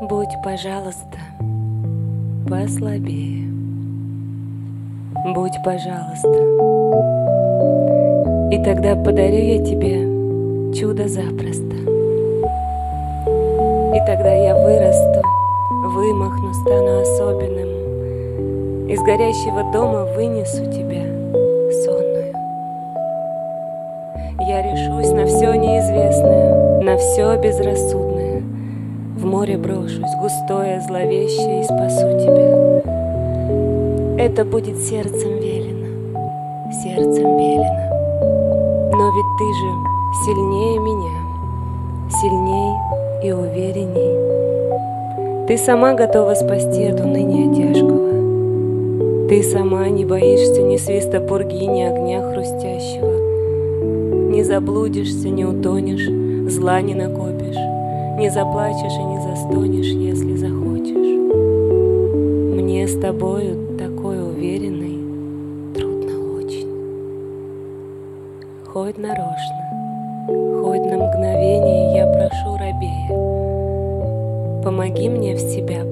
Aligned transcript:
Будь, 0.00 0.40
пожалуйста, 0.44 1.18
послабее. 2.48 3.48
Будь, 5.34 5.58
пожалуйста. 5.64 6.38
И 8.52 8.62
тогда 8.62 8.94
подарю 8.94 9.38
я 9.38 9.64
тебе 9.64 10.04
чудо 10.72 11.08
запросто. 11.08 11.74
И 13.96 13.98
тогда 14.06 14.32
я 14.32 14.54
вырасту, 14.54 15.20
вымахну, 15.86 16.54
стану 16.54 17.00
особенным. 17.00 18.88
Из 18.88 19.00
горящего 19.00 19.64
дома 19.72 20.04
вынесу 20.14 20.64
тебя 20.66 21.02
сонную. 21.82 22.32
Я 24.46 24.62
решусь 24.62 25.10
на 25.10 25.26
все 25.26 25.54
неизвестное, 25.54 26.82
на 26.84 26.96
все 26.98 27.36
безрассудное. 27.42 28.07
В 29.18 29.26
море 29.26 29.58
брошусь, 29.58 30.14
густое, 30.20 30.80
зловещее, 30.80 31.62
и 31.62 31.64
спасу 31.64 32.06
тебя. 32.20 32.82
Это 34.16 34.44
будет 34.44 34.78
сердцем 34.78 35.40
велено, 35.40 35.88
сердцем 36.70 37.36
велено. 37.36 37.88
Но 38.92 39.10
ведь 39.10 39.26
ты 39.38 39.54
же 39.58 39.70
сильнее 40.24 40.78
меня, 40.78 41.18
сильней 42.08 42.72
и 43.24 43.32
уверенней. 43.32 44.14
Ты 45.48 45.58
сама 45.58 45.94
готова 45.94 46.34
спасти 46.34 46.84
от 46.84 47.00
уныния 47.00 47.52
тяжкого. 47.52 49.28
Ты 49.28 49.42
сама 49.42 49.88
не 49.88 50.04
боишься 50.04 50.62
ни 50.62 50.76
свиста 50.76 51.18
пурги, 51.18 51.66
ни 51.66 51.82
огня 51.82 52.22
хрустящего. 52.22 54.30
Не 54.30 54.44
заблудишься, 54.44 55.28
не 55.28 55.44
утонешь, 55.44 56.08
зла 56.52 56.80
не 56.80 56.94
накопишь, 56.94 57.58
Не 58.18 58.30
заплачешь 58.30 58.94
и 58.94 59.04
не 59.04 59.20
застонешь, 59.20 59.86
если 59.86 60.34
захочешь. 60.34 61.18
Мне 62.56 62.88
с 62.88 63.00
тобою 63.00 63.78
такой 63.78 64.20
уверенной 64.20 64.98
трудно 65.72 66.34
очень. 66.36 66.68
Хоть 68.66 68.98
нарочно, 68.98 69.62
хоть 70.60 70.84
на 70.90 70.96
мгновение 70.96 71.94
я 71.94 72.06
прошу 72.08 72.56
рабея, 72.56 73.08
Помоги 74.64 75.08
мне 75.08 75.36
в 75.36 75.38
себя 75.38 75.84